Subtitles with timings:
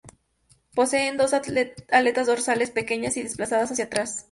[0.73, 4.17] Poseen dos aletas dorsales, pequeñas y desplazadas hacia atrás.